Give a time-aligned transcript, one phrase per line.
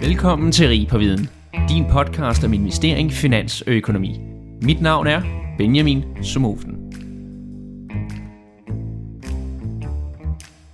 [0.00, 1.28] Velkommen til Rig på Viden,
[1.68, 4.20] din podcast om investering, finans og økonomi.
[4.62, 5.22] Mit navn er
[5.58, 6.92] Benjamin Sumofen.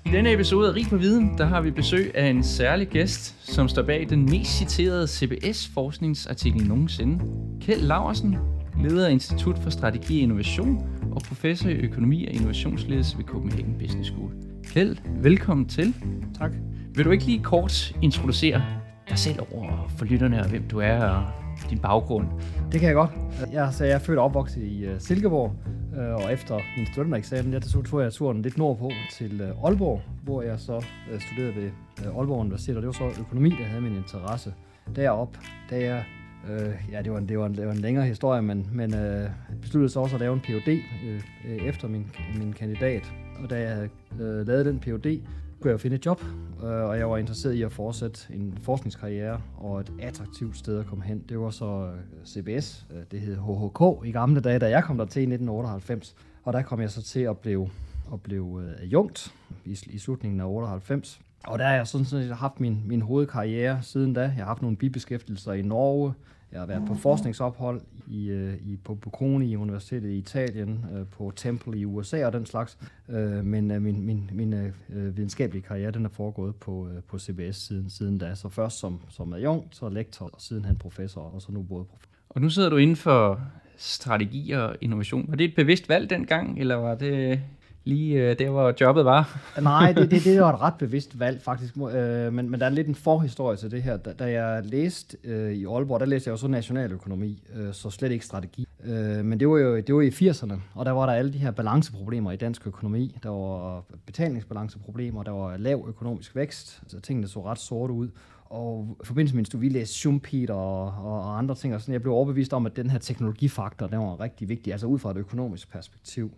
[0.07, 3.53] I denne episode af Rig på Viden, der har vi besøg af en særlig gæst,
[3.53, 7.25] som står bag den mest citerede CBS-forskningsartikel nogensinde.
[7.61, 8.37] Kjeld Laversen,
[8.83, 13.75] leder af Institut for Strategi og Innovation og professor i økonomi og innovationsledelse ved Copenhagen
[13.79, 14.31] Business School.
[14.73, 15.95] Kjeld, velkommen til.
[16.39, 16.53] Tak.
[16.95, 18.80] Vil du ikke lige kort introducere
[19.11, 21.25] dig selv over for lytterne, og hvem du er og
[21.71, 22.27] din baggrund?
[22.73, 23.11] Det kan jeg godt.
[23.53, 25.55] Jeg, så jeg er født og opvokset i uh, Silkeborg,
[25.93, 30.43] uh, og efter min studentereksamen, der tog jeg turen lidt nordpå til uh, Aalborg, hvor
[30.43, 31.71] jeg så uh, studerede ved
[32.07, 34.55] uh, Aalborg Universitet, og det var så økonomi, der havde min interesse.
[34.97, 35.37] Derop,
[35.71, 36.05] da jeg
[36.49, 38.95] Øh, ja, det var, en, det, var en, det var en længere historie, men, men
[38.95, 39.31] øh,
[39.63, 40.69] besluttede så også at lave en Ph.D.
[40.69, 42.07] Øh, efter min,
[42.39, 43.13] min kandidat.
[43.43, 43.89] Og da jeg havde
[44.21, 45.21] øh, lavet den Ph.D.,
[45.61, 46.23] kunne jeg finde et job,
[46.63, 50.87] øh, og jeg var interesseret i at fortsætte en forskningskarriere og et attraktivt sted at
[50.87, 51.25] komme hen.
[51.29, 54.99] Det var så øh, CBS, øh, det hed HHK i gamle dage, da jeg kom
[54.99, 56.17] der til i 1998.
[56.45, 57.71] Og der kom jeg så til at blive,
[58.13, 61.21] at blive adjunkt i, i slutningen af 98.
[61.45, 64.21] Og der har jeg sådan set haft min, min hovedkarriere siden da.
[64.21, 66.15] Jeg har haft nogle bibeskæftigelser i Norge,
[66.53, 71.33] jeg har været på forskningsophold i, øh, i, på Bocconi Universitetet i Italien, øh, på
[71.37, 72.79] Temple i USA og den slags.
[73.09, 78.19] Øh, men min, min, min videnskabelige karriere den er foregået på, på CBS siden, siden
[78.19, 78.35] da.
[78.35, 81.85] Så først som, som adjunkt, så lektor, og siden han professor, og så nu både
[81.85, 82.11] professor.
[82.29, 83.41] Og nu sidder du inden for
[83.77, 85.25] strategi og innovation.
[85.29, 87.41] Var det et bevidst valg dengang, eller var det
[87.85, 89.41] lige øh, der, hvor jobbet var?
[89.63, 92.71] Nej, det, det, det var et ret bevidst valg faktisk, øh, men, men der er
[92.71, 93.97] lidt en forhistorie til det her.
[93.97, 97.91] Da, da jeg læste øh, i Aalborg, der læste jeg jo så nationaløkonomi, øh, så
[97.91, 98.69] slet ikke strategi.
[98.85, 101.39] Øh, men det var jo det var i 80'erne, og der var der alle de
[101.39, 103.19] her balanceproblemer i dansk økonomi.
[103.23, 108.09] Der var betalingsbalanceproblemer, der var lav økonomisk vækst, så tingene så ret sorte ud.
[108.45, 111.93] Og i forbindelse med at vi læste Schumpeter og, og, og andre ting, og sådan,
[111.93, 115.11] jeg blev overbevist om, at den her teknologifaktor, den var rigtig vigtig, altså ud fra
[115.11, 116.33] et økonomisk perspektiv.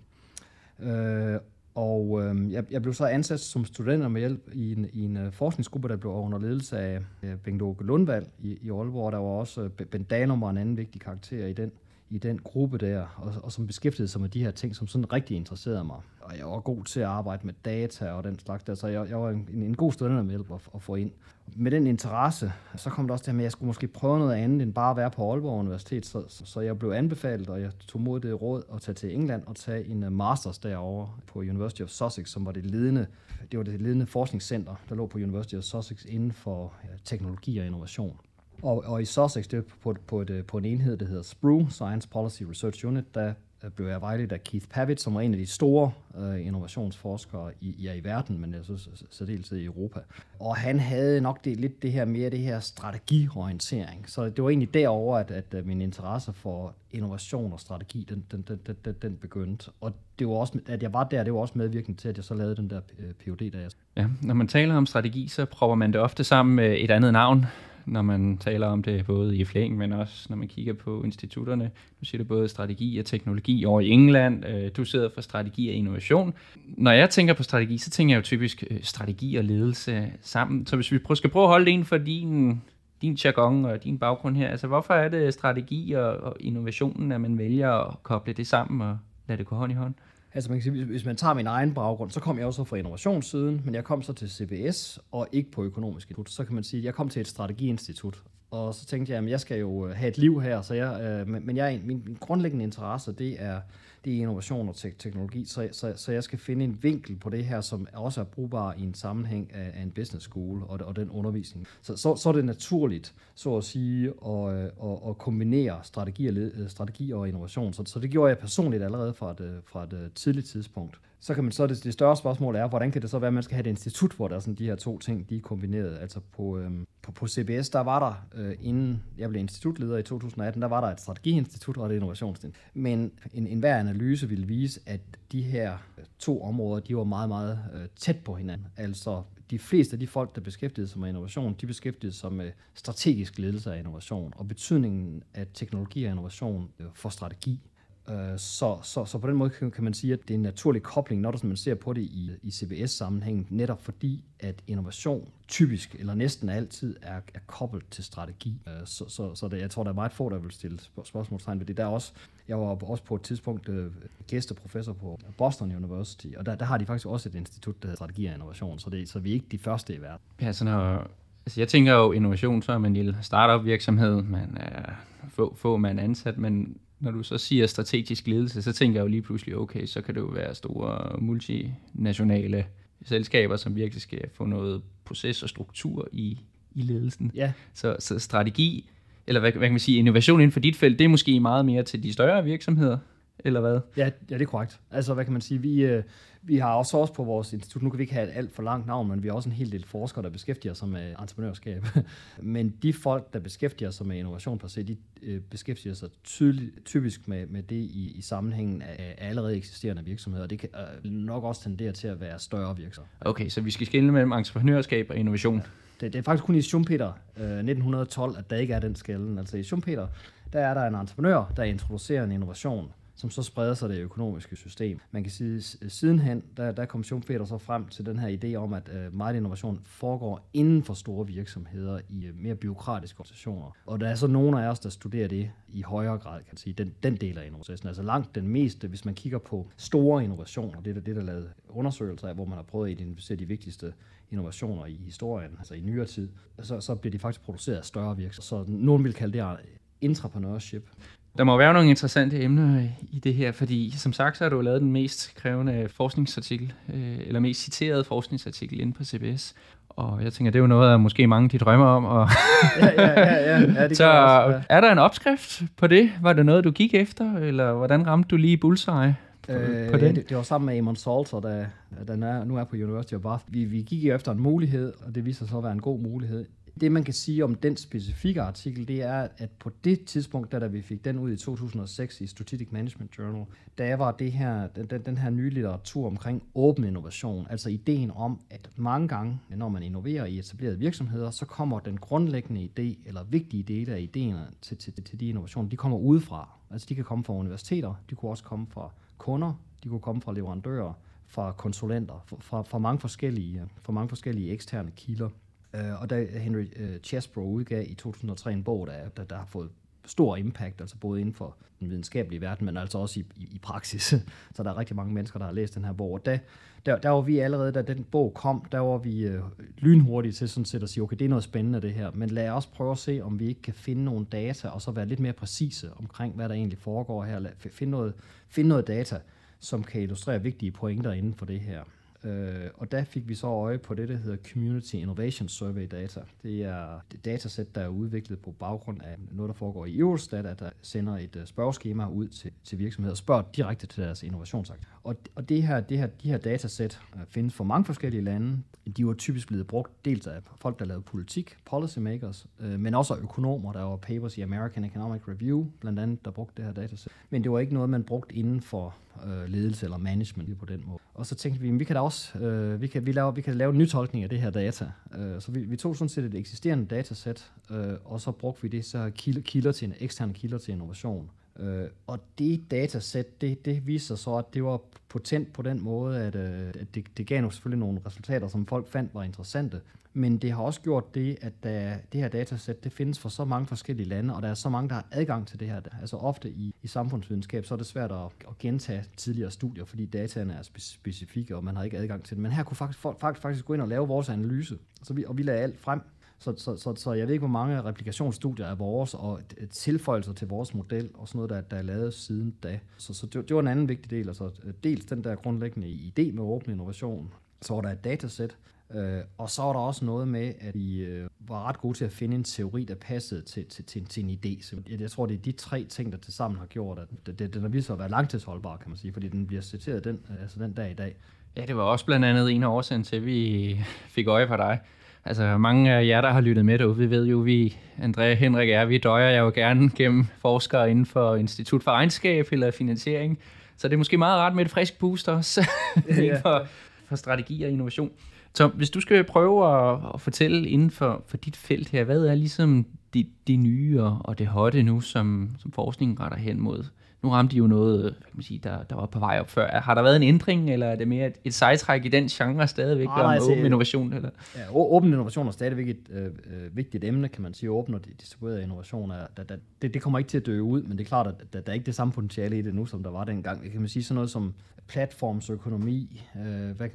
[0.80, 1.38] Øh,
[1.74, 5.16] og øh, jeg, jeg blev så ansat som studenter med hjælp i en, i en
[5.16, 9.12] uh, forskningsgruppe, der blev under ledelse af uh, Bengt Åke Lundvald i, i Aalborg.
[9.12, 11.72] Der var også uh, Ben Danum var en anden vigtig karakter i den,
[12.12, 15.12] i den gruppe der, og, og som beskæftigede sig med de her ting, som sådan
[15.12, 15.96] rigtig interesserede mig.
[16.20, 19.08] Og jeg var god til at arbejde med data og den slags der, så jeg,
[19.08, 21.10] jeg var en, en god studerende med at, at få ind
[21.56, 24.62] med den interesse, så kom det også til, at jeg skulle måske prøve noget andet
[24.62, 26.06] end bare at være på Aalborg Universitet.
[26.06, 29.42] Så, så jeg blev anbefalet, og jeg tog mod det råd at tage til England
[29.46, 33.06] og tage en øh, masters derovre på University of Sussex, som var det ledende,
[33.50, 37.58] det var det ledende forskningscenter, der lå på University of Sussex inden for ja, teknologi
[37.58, 38.20] og innovation.
[38.62, 41.22] Og, og i Sussex, det er på, på, et, øh, på en enhed, der hedder
[41.22, 43.34] SPRU, Science Policy Research Unit, der
[43.64, 47.50] øh, blev jeg vejledt af Keith Pavitt, som var en af de store øh, innovationsforskere
[47.60, 50.00] i, ja, i verden, men så særdeles i Europa.
[50.40, 54.04] Og han havde nok det, lidt det her mere det her strategiorientering.
[54.08, 58.24] Så det var egentlig derover at, at, at min interesse for innovation og strategi, den,
[58.30, 59.70] den, den, den, den begyndte.
[59.80, 62.24] Og det var også, at jeg var der, det var også medvirkende til, at jeg
[62.24, 63.70] så lavede den der øh, PhD, der jeg...
[63.96, 67.12] Ja, når man taler om strategi, så prøver man det ofte sammen med et andet
[67.12, 67.46] navn
[67.86, 71.70] når man taler om det, både i flæng, men også når man kigger på institutterne.
[72.00, 74.46] Du siger det både strategi og teknologi over i England.
[74.46, 76.34] Øh, du sidder for strategi og innovation.
[76.64, 80.66] Når jeg tænker på strategi, så tænker jeg jo typisk øh, strategi og ledelse sammen.
[80.66, 82.60] Så hvis vi skal prøve at holde det inden for din,
[83.02, 87.20] din jargon og din baggrund her, altså hvorfor er det strategi og, og innovationen, at
[87.20, 89.94] man vælger at koble det sammen og lade det gå hånd i hånd?
[90.34, 92.76] Altså man kan sige, hvis man tager min egen baggrund, så kom jeg også fra
[92.76, 96.30] innovationssiden, men jeg kom så til CBS og ikke på økonomisk institut.
[96.30, 99.30] Så kan man sige, at jeg kom til et strategiinstitut, og så tænkte jeg, at
[99.30, 102.16] jeg skal jo øh, have et liv her, så jeg, øh, men jeg, min, min
[102.20, 103.60] grundlæggende interesse, det er,
[104.04, 107.30] det er innovation og te- teknologi, så, så, så jeg skal finde en vinkel på
[107.30, 110.80] det her, som også er brugbar i en sammenhæng af, af en business school og,
[110.84, 111.66] og den undervisning.
[111.82, 116.26] Så, så, så er det naturligt, så at sige, at, øh, at, at kombinere strategi
[116.26, 117.72] og, led, øh, strategi og innovation.
[117.72, 121.34] Så, så det gjorde jeg personligt allerede fra et, øh, fra et tidligt tidspunkt så
[121.34, 123.42] kan man så, det, det større spørgsmål er, hvordan kan det så være, at man
[123.42, 125.98] skal have et institut, hvor der er sådan de her to ting, de er kombineret.
[125.98, 130.02] Altså på, øhm, på, på CBS, der var der, øh, inden jeg blev institutleder i
[130.02, 132.70] 2018, der var der et strategiinstitut og et innovationsinstitut.
[132.74, 135.00] Men en, en hver analyse ville vise, at
[135.32, 138.66] de her øh, to områder, de var meget, meget øh, tæt på hinanden.
[138.76, 142.50] Altså de fleste af de folk, der beskæftigede sig med innovation, de beskæftigede sig med
[142.74, 147.60] strategisk ledelse af innovation og betydningen af teknologi og innovation øh, for strategi.
[148.10, 150.82] Øh, så, så, så på den måde kan man sige, at det er en naturlig
[150.82, 156.14] kobling, når man ser på det i, i CBS-sammenhæng, netop fordi, at innovation typisk, eller
[156.14, 158.60] næsten altid, er, er koblet til strategi.
[158.68, 161.58] Øh, så, så, så det, jeg tror, der er meget få, der vil stille spørgsmålstegn
[161.58, 161.76] ved det.
[161.76, 162.12] Der også,
[162.48, 163.90] jeg var også på et tidspunkt øh,
[164.26, 167.96] gæsteprofessor på Boston University, og der, der har de faktisk også et institut, der hedder
[167.96, 170.20] Strategi og Innovation, så, det, så vi er ikke de første i verden.
[170.40, 171.10] Ja, så når
[171.46, 174.92] Altså jeg tænker jo innovation, så er man en lille startup virksomhed, man er
[175.28, 179.08] få, få man ansat, men når du så siger strategisk ledelse, så tænker jeg jo
[179.08, 182.64] lige pludselig, okay, så kan det jo være store multinationale
[183.04, 186.38] selskaber, som virkelig skal få noget proces og struktur i,
[186.74, 187.30] i ledelsen.
[187.34, 187.52] Ja.
[187.74, 188.90] Så, så strategi,
[189.26, 191.64] eller hvad, hvad kan man sige, innovation inden for dit felt, det er måske meget
[191.64, 192.98] mere til de større virksomheder,
[193.44, 193.80] eller hvad?
[193.96, 194.80] Ja, ja, det er korrekt.
[194.90, 196.02] Altså, hvad kan man sige, vi, øh,
[196.42, 198.62] vi har også også på vores institut, nu kan vi ikke have et alt for
[198.62, 201.86] langt navn, men vi har også en hel del forskere, der beskæftiger sig med entreprenørskab.
[202.38, 206.84] men de folk, der beskæftiger sig med innovation per se, de øh, beskæftiger sig tydeligt,
[206.84, 210.68] typisk med, med det i, i sammenhængen af, af allerede eksisterende virksomheder, og det kan
[211.04, 213.16] øh, nok også tendere til at være større virksomheder.
[213.20, 215.56] Okay, så vi skal skille mellem entreprenørskab og innovation.
[215.56, 215.62] Ja.
[216.00, 219.38] Det, det er faktisk kun i Schumpeter øh, 1912, at der ikke er den skælden.
[219.38, 220.06] Altså i Schumpeter,
[220.52, 224.56] der er der en entreprenør, der introducerer en innovation, som så spreder sig det økonomiske
[224.56, 225.00] system.
[225.10, 228.72] Man kan sige, sidenhen, der, der kom Schumpeter så frem til den her idé om,
[228.72, 233.76] at øh, meget innovation foregår inden for store virksomheder i øh, mere byråkratiske organisationer.
[233.86, 236.56] Og der er så nogle af os, der studerer det i højere grad, kan man
[236.56, 237.88] sige, den, den del af innovationen.
[237.88, 241.26] Altså langt den meste, hvis man kigger på store innovationer, det er det, der er
[241.26, 243.92] lavet undersøgelser af, hvor man har prøvet at identificere de vigtigste
[244.30, 246.28] innovationer i historien, altså i nyere tid,
[246.62, 248.64] så, så bliver de faktisk produceret af større virksomheder.
[248.64, 249.56] Så nogen vil kalde det
[250.00, 250.90] entrepreneurship.
[251.38, 254.60] Der må være nogle interessante emner i det her, fordi som sagt, så har du
[254.60, 259.54] lavet den mest krævende forskningsartikel, øh, eller mest citerede forskningsartikel inde på CBS.
[259.88, 262.04] Og jeg tænker, det er jo noget, måske mange de drømmer om.
[262.04, 262.28] Og
[262.80, 264.62] ja, ja, ja, ja, ja, det så også, ja.
[264.68, 266.10] er der en opskrift på det?
[266.22, 269.14] Var det noget, du gik efter, eller hvordan ramte du lige bullseye?
[269.46, 270.16] På, øh, på den?
[270.16, 271.64] Det, det var sammen med Amon Salter, der,
[272.06, 273.44] der er, nu er på University of Bath.
[273.48, 276.44] Vi, vi gik efter en mulighed, og det viser sig at være en god mulighed.
[276.80, 280.58] Det, man kan sige om den specifikke artikel, det er, at på det tidspunkt, da,
[280.58, 283.44] da vi fik den ud i 2006 i Strategic Management Journal,
[283.78, 288.40] der var det her, den, den her nye litteratur omkring åben innovation, altså ideen om,
[288.50, 293.24] at mange gange, når man innoverer i etablerede virksomheder, så kommer den grundlæggende idé, eller
[293.24, 296.48] vigtige dele af idéerne til, til, til de innovationer, de kommer udefra.
[296.70, 299.52] Altså de kan komme fra universiteter, de kunne også komme fra kunder,
[299.84, 300.92] de kunne komme fra leverandører,
[301.26, 305.28] fra konsulenter, fra, fra, mange, forskellige, fra mange forskellige eksterne kilder.
[305.74, 309.46] Øh, og da Henry uh, Chesbrough udgav i 2003 en bog, der, der, der har
[309.46, 309.70] fået
[310.06, 313.58] stor impact, altså både inden for den videnskabelige verden, men altså også i, i, i
[313.58, 314.02] praksis.
[314.54, 316.12] Så der er rigtig mange mennesker, der har læst den her bog.
[316.12, 316.38] Og da,
[316.86, 319.42] der, der var vi allerede, da den bog kom, der var vi øh,
[319.78, 322.50] lynhurtige til sådan set at sige, okay, det er noget spændende det her, men lad
[322.50, 325.20] os prøve at se, om vi ikke kan finde nogle data, og så være lidt
[325.20, 327.40] mere præcise omkring, hvad der egentlig foregår her.
[327.58, 328.14] Finde noget,
[328.48, 329.18] finde noget data,
[329.58, 331.82] som kan illustrere vigtige pointer inden for det her.
[332.24, 336.20] Øh, og der fik vi så øje på det, der hedder Community Innovation Survey Data.
[336.42, 340.46] Det er et datasæt, der er udviklet på baggrund af noget, der foregår i Eurostat,
[340.46, 344.22] at der sender et øh, spørgeskema ud til, til virksomheder og spørger direkte til deres
[344.22, 344.88] innovationsakt.
[345.04, 348.58] Og, og det her, det her, de her datasæt øh, findes for mange forskellige lande.
[348.96, 353.14] De var typisk blevet brugt dels af folk, der lavede politik, policymakers, øh, men også
[353.14, 353.72] af økonomer.
[353.72, 357.12] Der var papers i American Economic Review, blandt andet, der brugte det her datasæt.
[357.30, 358.94] Men det var ikke noget, man brugte inden for
[359.26, 360.98] øh, ledelse eller management på den måde.
[361.14, 363.42] Og så tænkte vi, at vi kan da også øh, vi kan, vi laver, vi
[363.42, 364.90] kan lave en nytolkning af det her data.
[365.14, 368.68] Øh, så vi, vi tog sådan set et eksisterende datasæt, øh, og så brugte vi
[368.68, 371.30] det så kilder, kilder til en eksterne kilder til innovation.
[371.58, 375.82] Øh, og det datasæt, det, det viser sig så, at det var potent på den
[375.82, 379.22] måde, at, øh, at det, det gav nok selvfølgelig nogle resultater, som folk fandt var
[379.22, 379.80] interessante.
[380.14, 383.44] Men det har også gjort det, at der, det her datasæt, det findes for så
[383.44, 385.80] mange forskellige lande, og der er så mange, der har adgang til det her.
[386.00, 390.06] Altså ofte i, i samfundsvidenskab, så er det svært at, at gentage tidligere studier, fordi
[390.06, 392.42] dataene er specifikke, og man har ikke adgang til det.
[392.42, 395.24] Men her kunne faktisk, folk faktisk, faktisk gå ind og lave vores analyse, så vi,
[395.24, 396.00] og vi lagde alt frem.
[396.42, 400.48] Så, så, så, så jeg ved ikke, hvor mange replikationsstudier er vores, og tilføjelser til
[400.48, 402.80] vores model, og sådan noget, der, der er lavet siden da.
[402.96, 404.28] Så, så det, det var en anden vigtig del.
[404.28, 404.50] Altså,
[404.84, 408.56] dels den der grundlæggende idé med åben innovation, så var der et datasæt,
[408.94, 412.04] Øh, og så var der også noget med, at vi øh, var ret gode til
[412.04, 414.62] at finde en teori, der passede til, til, til, til en idé.
[414.62, 417.08] Så jeg, jeg tror, det er de tre ting, der til sammen har gjort, at
[417.26, 419.62] det, det, den har vist sig at være langtidsholdbar, kan man sige, fordi den bliver
[419.62, 421.16] citeret den, altså den dag i dag.
[421.56, 423.76] Ja, det var også blandt andet en af årsagen til, at vi
[424.08, 424.80] fik øje på dig.
[425.24, 428.70] Altså mange af jer, der har lyttet med derude, vi ved jo, vi, André Henrik
[428.70, 433.38] er, vi døjer jeg jo gerne gennem forskere inden for Institut for Egenskab eller Finansiering.
[433.76, 435.68] Så det er måske meget rart med et frisk boost også
[436.08, 436.40] ja.
[436.40, 436.66] for,
[437.08, 438.10] for strategi og innovation.
[438.54, 442.26] Så hvis du skal prøve at, at fortælle inden for, for dit felt her, hvad
[442.26, 446.84] er ligesom det, det nye og det hotte nu, som, som forskningen retter hen mod?
[447.22, 449.80] Nu ramte de jo noget, kan man sige, der, der var på vej op før.
[449.80, 452.68] Har der været en ændring, eller er det mere et, et sejtræk i den genre
[452.68, 454.12] stadigvæk, ah, om åben innovation?
[454.12, 454.30] Eller?
[454.56, 457.70] Ja, åben innovation er stadigvæk et øh, øh, vigtigt emne, kan man sige.
[457.70, 460.82] Åben og distribueret innovation, er, der, der, det, det kommer ikke til at dø ud,
[460.82, 462.86] men det er klart, at der, der er ikke det samme potentiale i det nu,
[462.86, 463.62] som der var dengang.
[463.70, 464.54] Kan man sige sådan noget som
[464.86, 466.22] platformsøkonomi.
[466.36, 466.88] Øh, hvad,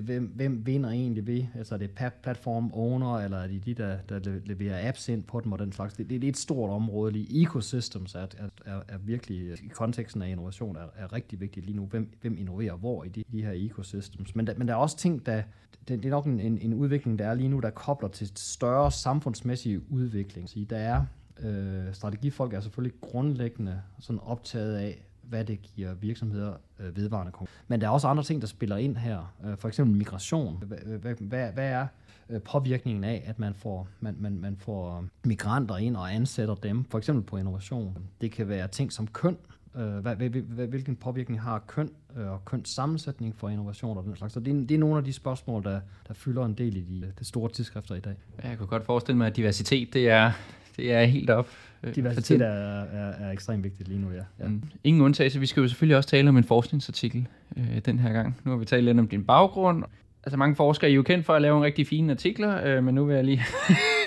[0.00, 1.44] hvem, hvem vinder egentlig ved?
[1.54, 1.90] Altså er det
[2.22, 5.72] platform owner, eller er det de, der, der leverer apps ind på dem og den
[5.72, 5.94] slags?
[5.94, 7.42] Det, det er et stort område lige.
[7.42, 8.26] Ecosystems er, er,
[8.66, 11.86] er, er virkelig, i konteksten af innovation, er, er rigtig vigtigt lige nu.
[11.86, 14.34] Hvem, hvem innoverer hvor i de, de her ecosystems?
[14.34, 15.42] Men der, men der er også ting, der,
[15.88, 18.30] det, det er nok en, en, en udvikling, der er lige nu, der kobler til
[18.34, 20.48] større samfundsmæssige udvikling.
[20.48, 21.04] Så der er
[21.40, 27.64] øh, strategifolk er selvfølgelig grundlæggende sådan optaget af, hvad det giver virksomheder øh, vedvarende konkurrence.
[27.68, 29.34] Men der er også andre ting, der spiller ind her.
[29.44, 30.62] Øh, for eksempel migration.
[30.66, 31.86] Hvad, hvad, hvad er
[32.28, 36.84] øh, påvirkningen af, at man får, man, man, man får migranter ind og ansætter dem,
[36.84, 37.98] for eksempel på innovation.
[38.20, 39.36] Det kan være ting som køn.
[39.76, 44.16] Øh, hvad, hvad, hvilken påvirkning har køn øh, og køns sammensætning for innovation og den
[44.16, 44.34] slags.
[44.34, 46.80] Så det er, det er nogle af de spørgsmål, der, der fylder en del i
[46.80, 48.14] de, de store tidsskrifter i dag.
[48.42, 50.32] Jeg kan godt forestille mig, at diversitet det er,
[50.76, 51.48] det er helt op
[51.82, 54.44] Øh, Diversitet er, er, er ekstremt vigtigt lige nu, ja.
[54.44, 54.48] ja.
[54.48, 54.62] Mm.
[54.84, 55.40] Ingen undtagelse.
[55.40, 58.40] Vi skal jo selvfølgelig også tale om en forskningsartikel øh, den her gang.
[58.44, 59.84] Nu har vi talt lidt om din baggrund.
[60.24, 62.94] Altså mange forskere er jo kendt for at lave en rigtig fine artikler, øh, men
[62.94, 63.42] nu vil jeg lige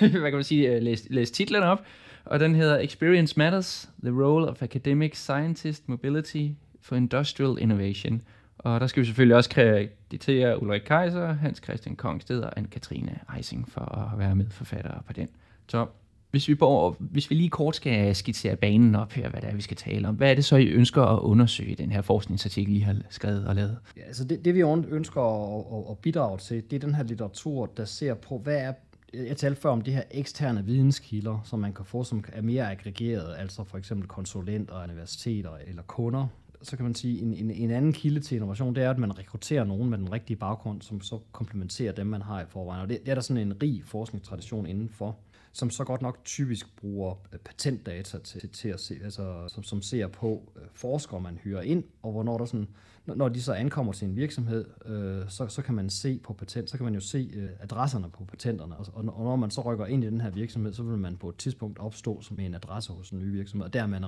[0.00, 1.84] hvad kan man sige, øh, læse, læse titlen op.
[2.24, 6.46] Og den hedder Experience Matters, The Role of Academic Scientist Mobility
[6.80, 8.22] for Industrial Innovation.
[8.58, 13.68] Og der skal vi selvfølgelig også kreditere Ulrik Kaiser, Hans Christian Kongsted og Anne-Katrine Eising
[13.68, 15.28] for at være medforfattere på den.
[15.68, 15.86] Så
[16.30, 19.54] hvis vi, bor, hvis vi lige kort skal skitsere banen op her, hvad det er,
[19.54, 22.02] vi skal tale om, hvad er det så, I ønsker at undersøge i den her
[22.02, 23.78] forskningsartikel, I har skrevet og lavet?
[23.96, 24.60] Ja, altså det, det vi
[24.90, 28.56] ønsker at, at, at bidrage til, det er den her litteratur, der ser på, hvad
[28.56, 28.72] er
[29.14, 32.70] jeg talte før om de her eksterne videnskilder, som man kan få, som er mere
[32.70, 36.26] aggregeret, altså for eksempel konsulenter, universiteter eller kunder.
[36.62, 39.18] Så kan man sige, en, en, en anden kilde til innovation, det er, at man
[39.18, 42.82] rekrutterer nogen med den rigtige baggrund, som så komplementerer dem, man har i forvejen.
[42.82, 45.16] Og det, det er der sådan en rig forskningstradition indenfor
[45.52, 49.82] som så godt nok typisk bruger øh, patentdata til, til at se, altså, som, som
[49.82, 52.68] ser på øh, forskere, man hyrer ind, og hvornår der sådan,
[53.16, 56.70] når de så ankommer til en virksomhed, øh, så, så kan man se på patent,
[56.70, 59.86] så kan man jo se øh, adresserne på patenterne, og, og når man så rykker
[59.86, 62.92] ind i den her virksomhed, så vil man på et tidspunkt opstå som en adresse
[62.92, 64.02] hos en ny virksomhed, og der er man,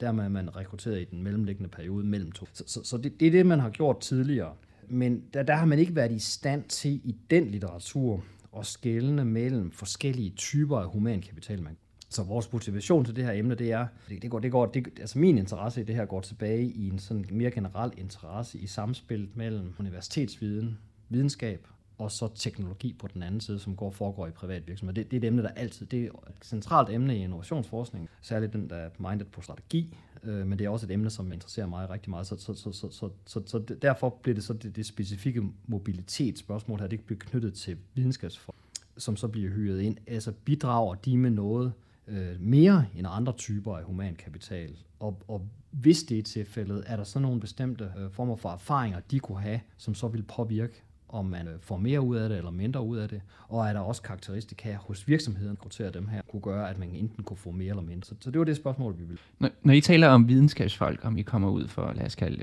[0.00, 2.46] der er man rekrutteret i den mellemliggende periode mellem to.
[2.52, 4.52] Så, så, så det, det er det, man har gjort tidligere.
[4.88, 8.24] Men der, der har man ikke været i stand til i den litteratur
[8.58, 11.76] at skælne mellem forskellige typer af humankapital, man
[12.10, 14.86] så vores motivation til det her emne, det er, det, det går, det går, det,
[15.00, 18.66] altså min interesse i det her går tilbage i en sådan mere generel interesse i
[18.66, 21.66] samspillet mellem universitetsviden, videnskab
[21.98, 24.94] og så teknologi på den anden side, som går foregår i privat virksomhed.
[24.94, 28.52] Det, det er et emne, der altid, det er et centralt emne i innovationsforskning, særligt
[28.52, 31.66] den, der er mindet på strategi, øh, men det er også et emne, som interesserer
[31.66, 34.76] mig rigtig meget, så, så, så, så, så, så, så derfor bliver det så det,
[34.76, 39.96] det specifikke mobilitetsspørgsmål her, det bliver knyttet til videnskabsforskning, som så bliver hyret ind.
[40.06, 41.72] Altså bidrager de med noget
[42.10, 47.04] øh, mere end andre typer af humankapital, og, og hvis det er tilfældet, er der
[47.04, 51.24] så nogle bestemte øh, former for erfaringer, de kunne have, som så vil påvirke om
[51.24, 53.80] man øh, får mere ud af det eller mindre ud af det, og er der
[53.80, 57.68] også karakteristika hos virksomheden, at dem her, kunne gøre, at man enten kunne få mere
[57.68, 58.06] eller mindre.
[58.06, 59.18] Så, så det var det spørgsmål, vi ville.
[59.38, 62.42] Når, når I taler om videnskabsfolk, om I kommer ud for, lad os kalde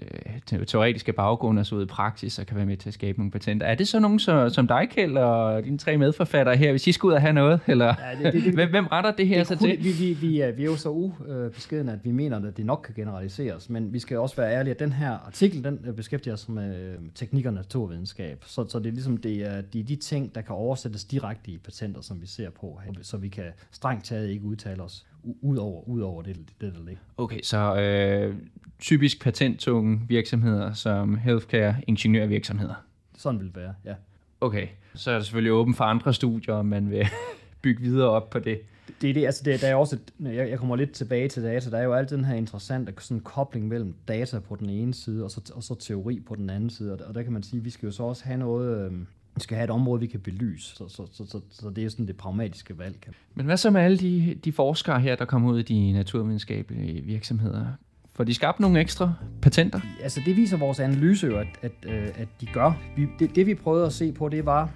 [0.53, 3.17] øh, teoretiske baggrunde og så ud i praksis, og kan være med til at skabe
[3.17, 6.71] nogle patenter, er det så nogen så, som dig, Kjeld, og dine tre medforfattere her,
[6.71, 7.59] hvis I skal ud og have noget?
[7.67, 9.83] Eller ja, det, det, det, hvem, hvem retter det her det, så til?
[9.83, 12.83] Vi, vi, vi, er, vi er jo så ubeskedende, at vi mener, at det nok
[12.85, 16.53] kan generaliseres, men vi skal også være ærlige, at den her artikel, den beskæftiger sig
[16.53, 20.41] med teknik og naturvidenskab, så, så det er ligesom det er, de, de ting, der
[20.41, 24.45] kan oversættes direkte i patenter, som vi ser på så vi kan strengt taget ikke
[24.45, 27.01] udtale os ud over, ud over det, det, der ligger.
[27.17, 28.35] Okay, så øh,
[28.79, 32.73] typisk patenttunge virksomheder som healthcare ingeniørvirksomheder.
[33.17, 33.93] Sådan vil det være, ja.
[34.41, 37.07] Okay, så er det selvfølgelig åben for andre studier, om man vil
[37.61, 38.59] bygge videre op på det.
[39.01, 41.43] Det er det, altså det, der er også et, jeg, jeg kommer lidt tilbage til
[41.43, 44.93] data, der er jo altid den her interessante sådan kobling mellem data på den ene
[44.93, 47.33] side, og så, og så teori på den anden side, og der, og der kan
[47.33, 48.91] man sige, at vi skal jo så også have noget, øh,
[49.35, 51.89] vi skal have et område, vi kan belyse, så, så, så, så, så det er
[51.89, 52.95] sådan det pragmatiske valg.
[53.35, 57.01] Men hvad så med alle de, de forskere her, der kommer ud i de naturvidenskabelige
[57.01, 57.65] virksomheder?
[58.13, 59.79] Får de skabt nogle ekstra patenter?
[60.03, 62.73] Altså det viser vores analyse jo, at, at, øh, at de gør.
[62.95, 64.71] Vi, det, det vi prøvede at se på, det var,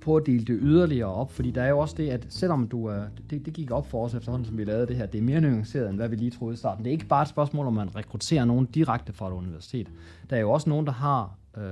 [0.00, 2.86] på at dele det yderligere op, fordi der er jo også det, at selvom du
[2.86, 5.22] er, det, det gik op for os efterhånden, som vi lavede det her, det er
[5.22, 6.84] mere nuanceret, end hvad vi lige troede i starten.
[6.84, 9.88] Det er ikke bare et spørgsmål, om man rekrutterer nogen direkte fra et universitet.
[10.30, 11.62] Der er jo også nogen, der har, øh,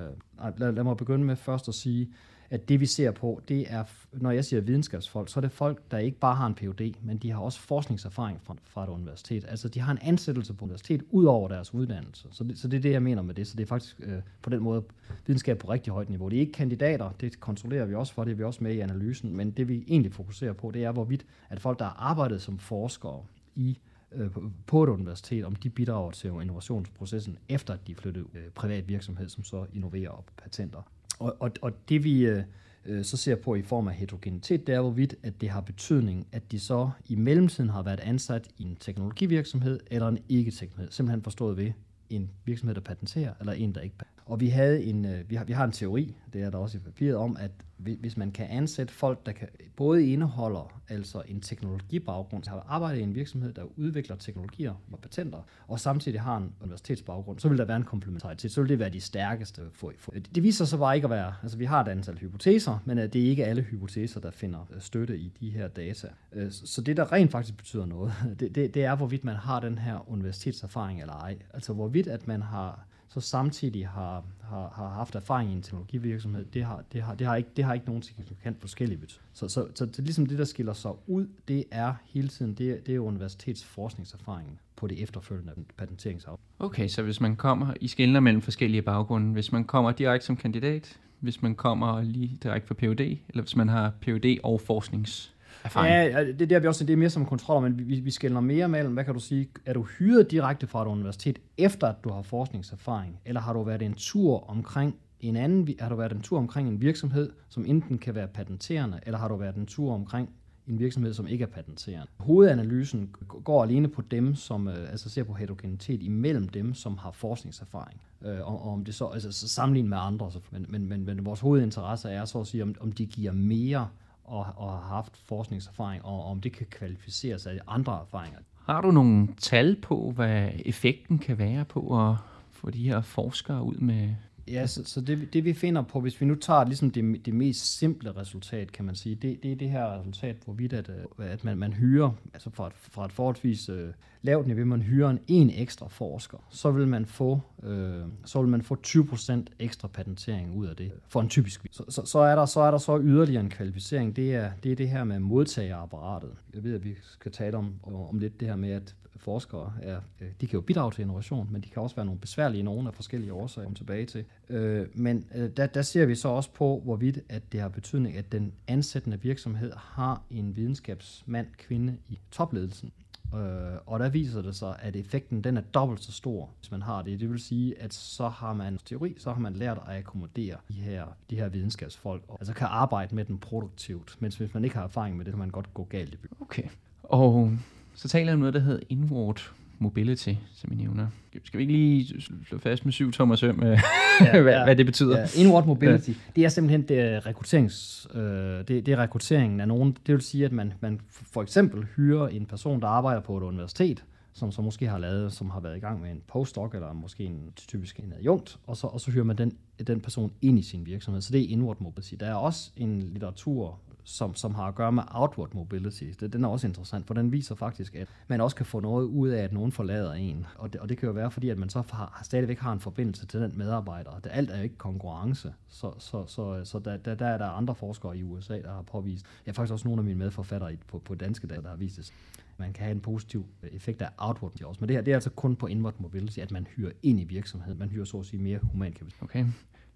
[0.59, 2.09] lad, lad mig begynde med først at sige,
[2.55, 5.83] at det vi ser på, det er, når jeg siger videnskabsfolk, så er det folk,
[5.91, 9.45] der ikke bare har en Ph.D., men de har også forskningserfaring fra, fra et universitet.
[9.49, 12.29] Altså de har en ansættelse på universitet ud over deres uddannelse.
[12.31, 13.47] Så det, så det er det, jeg mener med det.
[13.47, 14.85] Så det er faktisk øh, på den måde
[15.27, 16.29] videnskab på rigtig højt niveau.
[16.29, 18.81] Det er ikke kandidater, det kontrollerer vi også for, det er vi også med i
[18.81, 22.43] analysen, men det vi egentlig fokuserer på, det er hvorvidt, at folk, der har arbejdet
[22.43, 23.23] som forskere
[23.55, 23.79] i
[24.13, 24.31] øh,
[24.67, 29.29] på et universitet, om de bidrager til innovationsprocessen, efter at de flyttede øh, privat virksomhed,
[29.29, 30.83] som så innoverer op patenter.
[31.19, 32.43] Og, og, og det vi øh,
[32.87, 36.27] øh, så ser på i form af heterogenitet, det er hvorvidt, at det har betydning,
[36.33, 41.23] at de så i mellemtiden har været ansat i en teknologivirksomhed eller en ikke-teknologi, Simpelthen
[41.23, 41.73] forstået ved
[42.11, 44.25] en virksomhed, der patenterer, eller en, der ikke patenterer.
[44.27, 46.79] Og vi, havde en, øh, vi, har, vi har en teori, det er der også
[46.79, 51.41] i papiret, om, at hvis man kan ansætte folk, der kan både indeholder altså en
[51.41, 55.39] teknologibaggrund, har arbejdet i en virksomhed, der udvikler teknologier og patenter,
[55.69, 58.51] og samtidig har en universitetsbaggrund, så vil der være en komplementaritet.
[58.51, 59.63] Så vil det være de stærkeste.
[59.73, 60.13] For, for.
[60.35, 63.13] Det viser sig bare ikke at være, altså vi har et antal hypoteser, men øh,
[63.13, 66.09] det er ikke alle hypoteser, der finder øh, støtte i de her data.
[66.33, 69.61] Øh, så det, der rent faktisk betyder noget, det, det, det er, hvorvidt man har
[69.61, 71.39] den her universitetserfaring eller ej.
[71.55, 76.45] Altså hvorvidt, at man har så samtidig har, har, har haft erfaring i en teknologivirksomhed,
[76.45, 79.29] det har, det har, det har, ikke, det har ikke nogen signifikant forskellig betydning.
[79.33, 82.87] Så, så, så det, ligesom det, der skiller sig ud, det er hele tiden, det,
[82.87, 86.45] det er universitetsforskningserfaringen på det efterfølgende patenteringsaftal.
[86.59, 90.37] Okay, så hvis man kommer i skældner mellem forskellige baggrunde, hvis man kommer direkte som
[90.37, 95.35] kandidat, hvis man kommer lige direkte fra PhD, eller hvis man har PhD og forsknings
[95.65, 96.13] erfaring.
[96.13, 98.41] Ja, det, det er vi også, det er mere som kontrol, men vi, vi skældner
[98.41, 101.97] mere mellem, hvad kan du sige, er du hyret direkte fra et universitet, efter at
[102.05, 106.13] du har forskningserfaring, eller har du været en tur omkring en anden, har du været
[106.13, 109.67] en tur omkring en virksomhed, som enten kan være patenterende, eller har du været en
[109.67, 110.31] tur omkring
[110.67, 112.07] en virksomhed, som ikke er patenterende.
[112.19, 117.11] Hovedanalysen går alene på dem, som øh, altså ser på heterogenitet imellem dem, som har
[117.11, 118.01] forskningserfaring.
[118.25, 121.05] Øh, og, og om det så, altså så sammenlignet med andre, så, men, men, men,
[121.05, 123.89] men vores hovedinteresse er så at sige, om, om de giver mere
[124.25, 128.39] og, og har haft forskningserfaring, og om det kan kvalificeres af andre erfaringer.
[128.67, 132.17] Har du nogle tal på, hvad effekten kan være på at
[132.51, 134.15] få de her forskere ud med
[134.49, 137.35] Ja, så, så det, det vi finder på, hvis vi nu tager ligesom det, det
[137.35, 141.33] mest simple resultat, kan man sige, det, det er det her resultat, hvorvidt at, øh,
[141.33, 143.89] at man, man hyrer, altså fra et, fra et forholdsvis øh,
[144.23, 148.49] lavt niveau, man hyrer en, en ekstra forsker, så vil man få, øh, så vil
[148.49, 152.35] man få 20% ekstra patentering ud af det, for en typisk så, så, så, er
[152.35, 155.19] der, så er der så yderligere en kvalificering, det er det, er det her med
[155.19, 156.31] modtagerapparatet.
[156.55, 158.95] Jeg ved, at vi skal tale om, om lidt det her med, at
[159.25, 162.21] forskere er, øh, de kan jo bidrage til innovation, men de kan også være nogle
[162.21, 164.25] besværlige nogen af forskellige årsager, om tilbage til.
[164.49, 168.17] Øh, men øh, der, der ser vi så også på, hvorvidt at det har betydning,
[168.17, 172.93] at den ansættende virksomhed har en videnskabsmand, kvinde i topledelsen.
[173.35, 176.83] Øh, og der viser det sig, at effekten den er dobbelt så stor, hvis man
[176.83, 177.21] har det.
[177.21, 180.75] Det vil sige, at så har man teori, så har man lært at akkommodere de
[180.75, 184.77] her, de her videnskabsfolk, og altså kan arbejde med dem produktivt, mens hvis man ikke
[184.77, 186.37] har erfaring med det, kan man godt gå galt i byen.
[186.41, 186.69] Okay.
[187.03, 187.51] Og
[187.95, 191.07] så taler jeg om noget, der hedder inward mobility, som I nævner.
[191.45, 193.81] Skal vi ikke lige slå fast med syv tommer søm, ja,
[194.43, 195.19] hvad, ja, hvad det betyder?
[195.19, 196.15] Ja, inward mobility, ja.
[196.37, 199.97] det er simpelthen det rekrutterings, øh, det, det er rekrutteringen af nogen.
[200.07, 203.43] Det vil sige, at man, man for eksempel hyrer en person, der arbejder på et
[203.43, 206.93] universitet, som så måske har lavet, som har været i gang med en postdoc, eller
[206.93, 210.59] måske en typisk en adjunkt, og så, og så hyrer man den, den person ind
[210.59, 211.21] i sin virksomhed.
[211.21, 212.15] Så det er inward mobility.
[212.21, 216.05] Der er også en litteratur som, som har at gøre med outward mobility.
[216.21, 219.07] Det, den er også interessant, for den viser faktisk, at man også kan få noget
[219.07, 220.47] ud af, at nogen forlader en.
[220.59, 222.81] Og det, og det kan jo være, fordi at man så har, stadigvæk har en
[222.81, 224.11] forbindelse til den medarbejder.
[224.25, 225.55] Det, alt er jo ikke konkurrence.
[225.69, 228.83] Så, så, så, så der, der, der er der andre forskere i USA, der har
[228.83, 229.27] påvist.
[229.47, 231.97] Jeg har faktisk også nogle af mine medforfattere på, på danske data, der har vist
[231.97, 232.13] det.
[232.57, 234.81] Man kan have en positiv effekt af outward også.
[234.81, 237.25] Men det her det er altså kun på inward mobility, at man hyrer ind i
[237.25, 237.79] virksomheden.
[237.79, 239.19] Man hyrer så at sige mere human kapital.
[239.23, 239.47] Okay.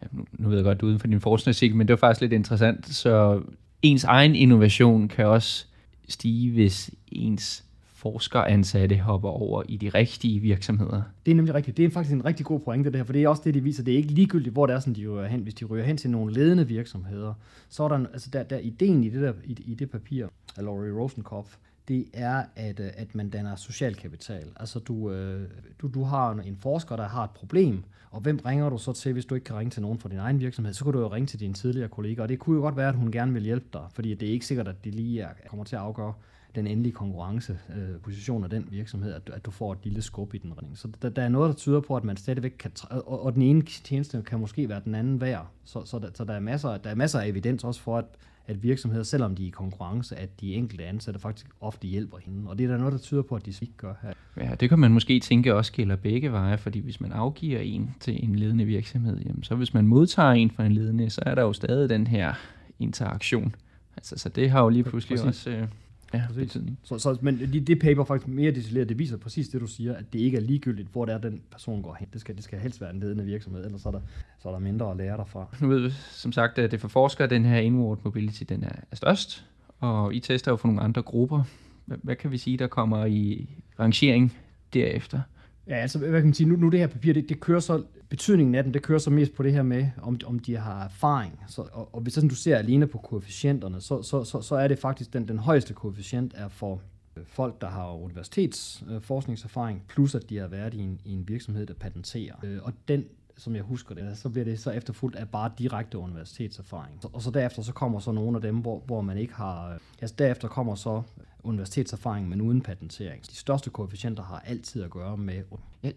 [0.03, 2.09] Ja, nu, nu ved jeg godt, du er uden for din forskningssigt, men det var
[2.09, 2.88] faktisk lidt interessant.
[2.88, 3.42] Så
[3.82, 5.66] ens egen innovation kan også
[6.08, 7.64] stige, hvis ens
[7.98, 11.02] forskeransatte hopper over i de rigtige virksomheder.
[11.26, 11.76] Det er nemlig rigtigt.
[11.76, 13.62] Det er faktisk en rigtig god pointe, det her, for det er også det, de
[13.62, 13.82] viser.
[13.82, 15.40] Det er ikke ligegyldigt, hvor det er, sådan, de ryger hen.
[15.40, 17.34] Hvis de ryger hen til nogle ledende virksomheder,
[17.68, 20.64] så er der, altså der, der ideen i det, der, i, i det papir af
[20.64, 21.56] Laurie Rosenkopf,
[21.88, 24.53] det er, at, øh, at man danner social kapital.
[24.57, 25.48] Altså du, øh,
[25.79, 29.12] du, du har en forsker, der har et problem, og hvem ringer du så til,
[29.12, 30.74] hvis du ikke kan ringe til nogen fra din egen virksomhed?
[30.74, 32.88] Så kan du jo ringe til dine tidligere kolleger, og det kunne jo godt være,
[32.88, 35.29] at hun gerne vil hjælpe dig, fordi det er ikke sikkert, at det lige er,
[35.48, 36.12] kommer til at afgøre
[36.55, 40.35] den endelige konkurrenceposition øh, af den virksomhed, at du, at du får et lille skub
[40.35, 40.79] i den retning.
[40.79, 43.42] Så der, der er noget, der tyder på, at man stadigvæk kan, og, og den
[43.42, 45.46] ene tjeneste kan måske være den anden værd.
[45.64, 48.05] Så, så, der, så der, er masser, der er masser af evidens også for, at
[48.48, 52.50] at virksomheder, selvom de er i konkurrence, at de enkelte ansatte faktisk ofte hjælper hende.
[52.50, 54.12] Og det er der noget, der tyder på, at de ikke gør her.
[54.37, 57.94] Ja, det kan man måske tænke også gælder begge veje, fordi hvis man afgiver en
[58.00, 61.34] til en ledende virksomhed, jamen, så hvis man modtager en fra en ledende, så er
[61.34, 62.34] der jo stadig den her
[62.78, 63.54] interaktion.
[63.96, 65.46] Altså, så det har jo lige pludselig Præcis.
[65.46, 65.68] også øh,
[66.14, 66.42] ja, Præcis.
[66.42, 66.79] betydning.
[66.83, 70.12] Så, så, men det, paper faktisk mere detaljeret, det viser præcis det, du siger, at
[70.12, 72.09] det ikke er ligegyldigt, hvor det er, den person går hen.
[72.12, 74.01] Det skal, det skal helst være en ledende virksomhed, ellers så er der,
[74.38, 75.57] så er der mindre at lære derfra.
[75.61, 78.77] Nu ved vi som sagt, at det for forskere, den her inward mobility, den er,
[78.90, 79.44] er størst,
[79.81, 81.42] og I tester jo for nogle andre grupper.
[81.85, 84.37] Hvad, hvad kan vi sige, der kommer i rangering
[84.75, 85.21] derefter?
[85.68, 87.83] Ja, altså, hvad kan man sige, nu, nu det her papir, det, det kører så,
[88.09, 90.85] betydningen af den, det kører så mest på det her med, om, om de har
[90.85, 91.40] erfaring.
[91.48, 94.68] Så, og, og hvis sådan, du ser alene på koefficienterne, så, så, så, så er
[94.68, 96.81] det faktisk, den, den højeste koefficient er for
[97.16, 101.66] øh, folk, der har universitetsforskningserfaring, plus at de har været i en, i en virksomhed,
[101.66, 102.35] der patenterer.
[102.44, 103.04] Øh, og den
[103.37, 107.00] som jeg husker det, så bliver det så efterfulgt af bare direkte universitetserfaring.
[107.12, 109.72] Og så derefter så kommer så nogle af dem, hvor, hvor man ikke har...
[109.72, 111.02] Øh, altså derefter kommer så
[111.48, 113.22] universitetserfaring, men uden patentering.
[113.26, 115.42] De største koefficienter har altid at gøre med...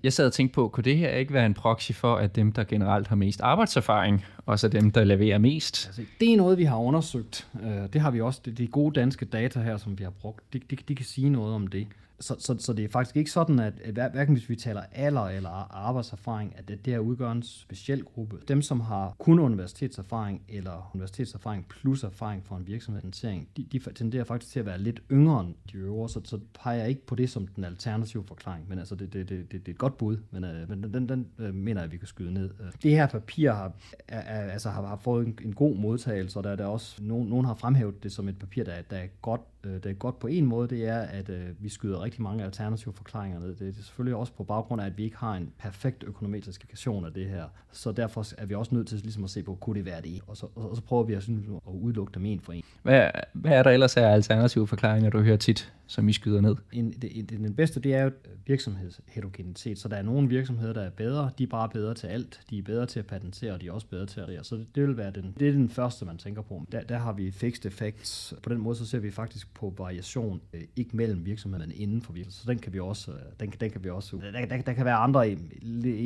[0.03, 2.51] Jeg, sad og tænkte på, kunne det her ikke være en proxy for, at dem,
[2.51, 5.87] der generelt har mest arbejdserfaring, også er dem, der leverer mest?
[5.87, 7.47] Altså, det er noget, vi har undersøgt.
[7.63, 8.41] Øh, Det har vi også.
[8.45, 11.29] Det, de gode danske data her, som vi har brugt, de, de, de kan sige
[11.29, 11.87] noget om det.
[12.21, 13.73] Så, så, så det er faktisk ikke sådan, at
[14.11, 18.37] hverken hvis vi taler alder eller arbejdserfaring, at det der udgør en speciel gruppe.
[18.47, 24.23] Dem, som har kun universitetserfaring eller universitetserfaring plus erfaring fra en virksomhedsorientering, de, de tenderer
[24.23, 27.15] faktisk til at være lidt yngre end de øvrige, så, så peger jeg ikke på
[27.15, 28.69] det som den alternative forklaring.
[28.69, 30.93] Men altså, det, det, det, det, det er et godt bud, men, øh, men den,
[30.93, 32.49] den, den øh, mener jeg, at vi kan skyde ned.
[32.83, 33.71] Det her papir har,
[34.07, 37.03] er, er, altså har, har fået en, en god modtagelse, og der er der også,
[37.03, 39.93] nogen, nogen har fremhævet det som et papir, der, der er godt øh, der er
[39.93, 43.55] godt på en måde, det er, at øh, vi skyder rigtig mange alternative forklaringer ned.
[43.55, 47.05] Det er selvfølgelig også på baggrund af, at vi ikke har en perfekt økonometrisk ekvation
[47.05, 47.43] af det her.
[47.71, 50.21] Så derfor er vi også nødt til ligesom at se på, kunne det være det?
[50.27, 52.63] Og så, og så prøver vi at, synes, at udelukke dem en for en.
[52.83, 56.55] Hvad, hvad er der ellers af alternative forklaringer, du hører tit, som I skyder ned?
[56.71, 58.11] En, det, den bedste, det er jo
[58.47, 59.79] virksomhedsheterogenitet.
[59.79, 61.31] Så der er nogle virksomheder, der er bedre.
[61.37, 62.41] De er bare bedre til alt.
[62.49, 64.43] De er bedre til at patentere, og de er også bedre til at reagere.
[64.43, 66.65] Så det, det vil være den, det er den første, man tænker på.
[66.71, 68.33] Der, der har vi fixed effects.
[68.43, 72.01] På den måde, så ser vi faktisk på variation, øh, ikke mellem virksomhederne, men inden
[72.01, 72.45] for virksomheden.
[72.45, 74.85] Så den kan vi også, øh, den, den kan vi også, der, der, der kan
[74.85, 75.37] være andre øh,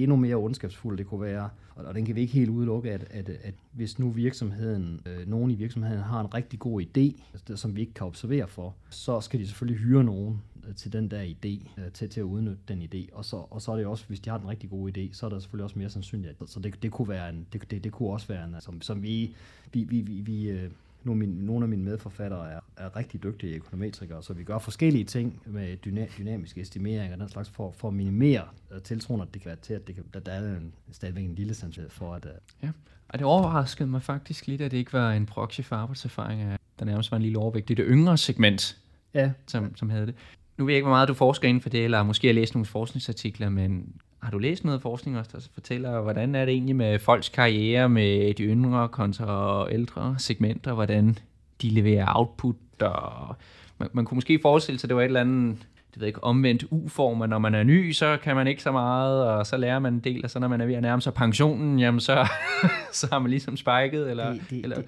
[0.01, 3.05] endnu mere ondskabsfulde, det kunne være, og, og den kan vi ikke helt udelukke, at,
[3.09, 7.21] at, at hvis nu virksomheden, øh, nogen i virksomheden har en rigtig god idé,
[7.55, 11.11] som vi ikke kan observere for, så skal de selvfølgelig hyre nogen øh, til den
[11.11, 13.15] der idé, øh, til, til at udnytte den idé.
[13.15, 15.25] Og så, og så er det også, hvis de har den rigtig gode idé, så
[15.25, 16.37] er der selvfølgelig også mere sandsynligt.
[16.45, 18.81] Så det, det kunne være en, det, det, det kunne også være en, altså, som,
[18.81, 19.35] som vi,
[19.73, 20.71] vi, vi, vi, vi øh,
[21.03, 25.03] nu min, nogle af mine medforfattere er, er rigtig dygtige økonometrikere, så vi gør forskellige
[25.03, 28.43] ting med dyna, dynamisk estimering og den slags for, for at minimere
[28.83, 31.35] tiltroen, at det kan være til, at det kan, at der er en, stadigvæk en
[31.35, 32.27] lille sandsynlighed for, at
[32.63, 32.69] Ja.
[33.07, 36.59] Og det overraskede mig faktisk lidt, at det ikke var en proxy for arbejdserfaring, at
[36.79, 37.69] der nærmest var en lille overvægt.
[37.69, 38.77] i det yngre segment,
[39.15, 40.15] ja, som, som havde det.
[40.57, 42.55] Nu ved jeg ikke, hvor meget du forsker inden for det, eller måske har læst
[42.55, 46.53] nogle forskningsartikler, men har du læst noget forskning også, der så fortæller, hvordan er det
[46.53, 51.17] egentlig med folks karriere med de yngre kontra ældre segmenter, hvordan
[51.61, 53.35] de leverer output, og
[53.77, 56.23] man, man kunne måske forestille sig, at det var et eller andet, det ved ikke,
[56.23, 59.79] omvendt U-form, når man er ny, så kan man ikke så meget, og så lærer
[59.79, 62.27] man en del, og så når man er ved at nærme sig pensionen, jamen så,
[62.91, 64.85] så har man ligesom spiket, eller, det, det, eller det,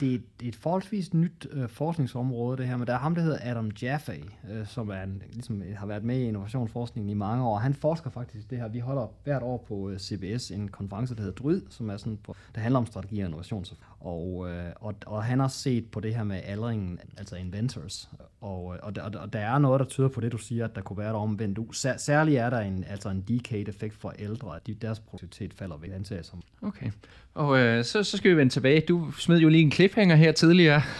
[0.00, 2.98] det, er et- det er et forholdsvis nyt øh, forskningsområde, det her, men der er
[2.98, 4.12] ham, der hedder Adam Jaffe,
[4.52, 7.58] øh, som er en, ligesom, har været med i innovationsforskningen i mange år.
[7.58, 8.68] Han forsker faktisk det her.
[8.68, 12.18] Vi holder hvert år på øh, CBS en konference, der hedder DRYD, som er sådan
[12.24, 13.64] på, der handler om strategi og innovation.
[14.00, 18.10] Og, øh, og, og han har set på det her med aldringen, altså inventors.
[18.40, 20.74] Og, øh, og, der, og der er noget, der tyder på det, du siger, at
[20.74, 21.72] der kunne være et omvendt u.
[21.72, 25.76] Sær, særligt er der en, altså en decade-effekt for ældre, at de, deres produktivitet falder
[25.76, 26.90] ved antaget som Okay.
[27.34, 28.80] Og øh, så, så skal vi vende tilbage.
[28.80, 30.82] Du smed jo lige en cliffhanger her tidligere.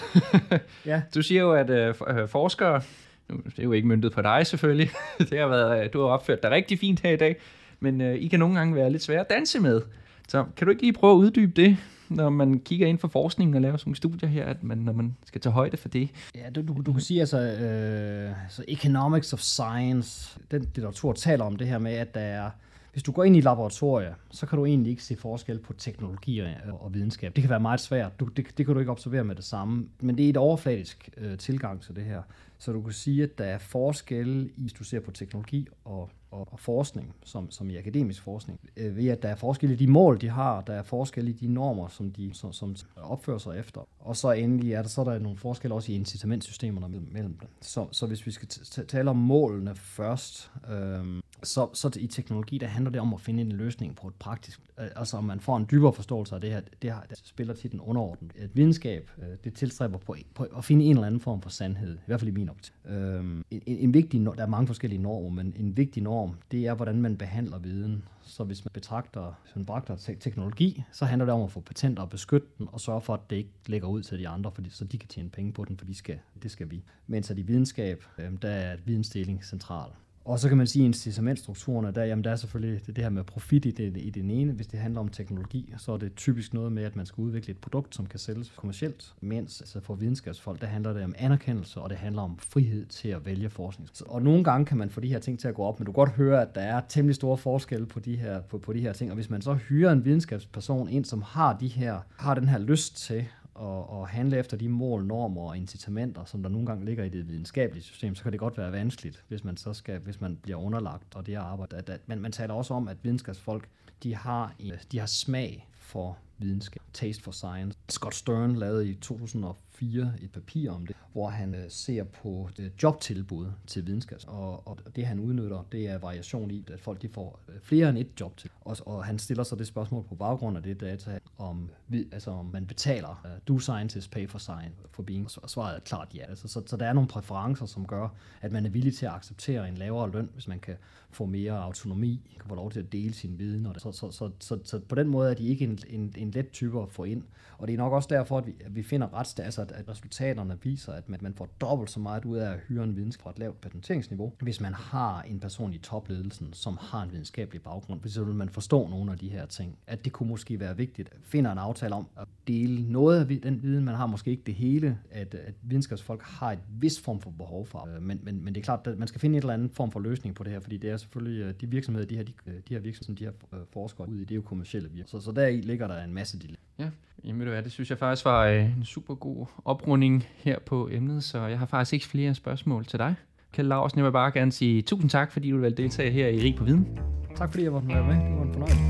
[0.86, 1.02] Ja.
[1.14, 2.82] Du siger jo, at øh, øh, forskere,
[3.28, 4.90] nu, det er jo ikke myndet på dig selvfølgelig,
[5.30, 7.36] det har været, du har opført dig rigtig fint her i dag,
[7.80, 9.80] men øh, I kan nogle gange være lidt svære at danse med.
[10.28, 11.76] Så kan du ikke lige prøve at uddybe det,
[12.10, 14.92] når man kigger ind for forskningen og laver sådan nogle studier her, at man, når
[14.92, 16.10] man skal tage højde for det?
[16.34, 21.44] Ja, du, du, du kan sige, altså, øh, så economics of science, den litteratur taler
[21.44, 22.50] om det her med, at der er,
[22.92, 26.40] hvis du går ind i laboratorier, så kan du egentlig ikke se forskel på teknologi
[26.80, 27.36] og, videnskab.
[27.36, 28.20] Det kan være meget svært.
[28.20, 29.88] Du, det, det kan du ikke observere med det samme.
[30.00, 32.22] Men det er et overfladisk øh, tilgang til det her.
[32.58, 36.10] Så du kan sige, at der er forskel i, hvis du ser på teknologi og
[36.30, 39.76] og, og forskning, som, som i akademisk forskning, øh, ved at der er forskel i
[39.76, 43.38] de mål, de har, der er forskel i de normer, som de som, som opfører
[43.38, 43.88] sig efter.
[43.98, 47.48] Og så endelig er der, så er der nogle forskelle også i incitamentsystemerne mellem dem.
[47.60, 48.48] Så, så hvis vi skal
[48.86, 53.42] tale om målene først, øh, så, så i teknologi, der handler det om at finde
[53.42, 56.50] en løsning på et praktisk, øh, altså om man får en dybere forståelse af det
[56.50, 58.32] her, det, her, det spiller til en underordnet.
[58.36, 61.94] Et videnskab, øh, det tilstræber på, på at finde en eller anden form for sandhed,
[61.94, 62.72] i hvert fald i min optik.
[62.88, 66.19] Øh, en, en vigtig, der er mange forskellige normer, men en vigtig norm,
[66.50, 68.04] det er, hvordan man behandler viden.
[68.22, 72.02] Så hvis man betragter, hvis man betragter teknologi, så handler det om at få patenter
[72.02, 74.70] og beskytte den, og sørge for, at det ikke ligger ud til de andre, fordi,
[74.70, 76.84] så de kan tjene penge på den, for de skal, det skal vi.
[77.06, 79.90] Mens at i videnskab, øh, der er vidensdeling central.
[80.24, 83.10] Og så kan man sige, at incitamentstrukturerne, der, jamen der er selvfølgelig det, det her
[83.10, 84.52] med profit i, det, i den ene.
[84.52, 87.50] Hvis det handler om teknologi, så er det typisk noget med, at man skal udvikle
[87.50, 89.14] et produkt, som kan sælges kommercielt.
[89.20, 93.08] Mens altså for videnskabsfolk, der handler det om anerkendelse, og det handler om frihed til
[93.08, 93.90] at vælge forskning.
[94.06, 95.92] Og nogle gange kan man få de her ting til at gå op, men du
[95.92, 98.80] kan godt høre, at der er temmelig store forskelle på de her, på, på de
[98.80, 99.10] her ting.
[99.10, 102.58] Og hvis man så hyrer en videnskabsperson ind, som har, de her, har den her
[102.58, 103.26] lyst til
[103.60, 107.08] og, og handle efter de mål, normer og incitamenter, som der nogle gange ligger i
[107.08, 110.36] det videnskabelige system, så kan det godt være vanskeligt, hvis man så skal, hvis man
[110.36, 111.76] bliver underlagt og det arbejde.
[111.76, 113.68] At, at, men man taler også om, at videnskabsfolk,
[114.02, 116.82] de har, en, de har smag for videnskab.
[116.92, 117.78] Taste for Science.
[117.88, 122.72] Scott Stern lavede i 2004 et papir om det, hvor han øh, ser på det
[122.82, 124.18] jobtilbud til videnskab.
[124.26, 127.88] Og, og det han udnytter, det er variation i, at folk de får øh, flere
[127.88, 128.50] end et job til.
[128.60, 131.70] Og, og han stiller så det spørgsmål på baggrund af det data, om,
[132.12, 135.28] altså, om man betaler uh, do scientists pay for science for being.
[135.42, 136.24] Og svaret er klart ja.
[136.28, 138.08] Altså, så, så der er nogle præferencer, som gør,
[138.40, 140.76] at man er villig til at acceptere en lavere løn, hvis man kan
[141.10, 143.66] få mere autonomi, kan få lov til at dele sin viden.
[143.66, 143.82] Og det.
[143.82, 146.50] Så, så, så, så, så på den måde er de ikke en, en, en let
[146.50, 147.22] type at få ind.
[147.58, 149.88] Og det er nok også derfor, at vi, at vi finder ret, altså at, at
[149.88, 153.30] resultaterne viser, at man, får dobbelt så meget ud af at hyre en videnskab fra
[153.30, 158.00] et lavt patenteringsniveau, hvis man har en person i topledelsen, som har en videnskabelig baggrund.
[158.04, 159.78] Så vil man forstå nogle af de her ting.
[159.86, 163.40] At det kunne måske være vigtigt at finde en aftale om at dele noget af
[163.40, 167.20] den viden, man har måske ikke det hele, at, at videnskabsfolk har et vis form
[167.20, 167.88] for behov for.
[167.94, 169.90] Øh, men, men, men det er klart, at man skal finde et eller andet form
[169.90, 172.32] for løsning på det her, fordi det er selvfølgelig øh, de virksomheder, de her, de,
[172.46, 175.22] de her virksomheder, de her øh, forskere ud i, det er jo kommersielle virksomheder.
[175.22, 176.56] Så, så deri ligger der en masse dilemma.
[176.78, 176.88] Ja,
[177.24, 181.24] jamen du det synes jeg faktisk var øh, en super god oprunding her på emnet,
[181.24, 183.14] så jeg har faktisk ikke flere spørgsmål til dig.
[183.52, 186.40] Kjeld Larsen, jeg vil bare gerne sige tusind tak, fordi du vil deltage her i
[186.40, 186.88] Rig på Viden.
[187.36, 187.94] Tak fordi jeg var med.
[187.94, 188.82] Det var en fornøjelse.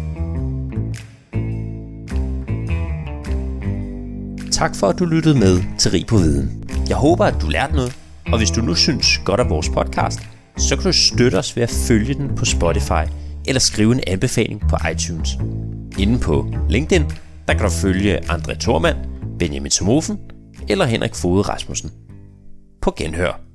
[4.53, 6.65] Tak for, at du lyttede med til Rig på Viden.
[6.89, 7.99] Jeg håber, at du lærte noget,
[8.33, 10.21] og hvis du nu synes godt af vores podcast,
[10.57, 13.05] så kan du støtte os ved at følge den på Spotify
[13.47, 15.31] eller skrive en anbefaling på iTunes.
[16.01, 17.05] Inde på LinkedIn,
[17.49, 18.97] der kan du følge André Thormand,
[19.39, 20.19] Benjamin Somofen
[20.69, 21.91] eller Henrik Fode Rasmussen.
[22.83, 23.50] På genhør.